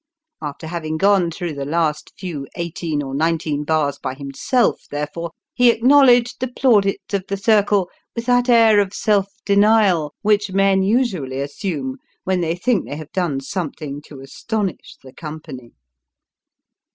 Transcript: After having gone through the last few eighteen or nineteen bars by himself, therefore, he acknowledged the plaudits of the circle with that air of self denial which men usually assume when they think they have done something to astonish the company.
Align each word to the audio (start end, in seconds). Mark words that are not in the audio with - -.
After 0.41 0.65
having 0.65 0.97
gone 0.97 1.29
through 1.29 1.53
the 1.53 1.63
last 1.63 2.11
few 2.17 2.47
eighteen 2.55 3.03
or 3.03 3.13
nineteen 3.13 3.63
bars 3.63 3.99
by 3.99 4.15
himself, 4.15 4.87
therefore, 4.89 5.29
he 5.53 5.69
acknowledged 5.69 6.39
the 6.39 6.47
plaudits 6.47 7.13
of 7.13 7.25
the 7.27 7.37
circle 7.37 7.87
with 8.15 8.25
that 8.25 8.49
air 8.49 8.79
of 8.79 8.95
self 8.95 9.27
denial 9.45 10.15
which 10.23 10.51
men 10.53 10.81
usually 10.81 11.39
assume 11.39 11.97
when 12.23 12.41
they 12.41 12.55
think 12.55 12.85
they 12.89 12.95
have 12.95 13.11
done 13.11 13.41
something 13.41 14.01
to 14.07 14.21
astonish 14.21 14.95
the 15.03 15.13
company. 15.13 15.71